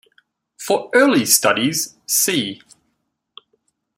[0.57, 2.63] For early studies see.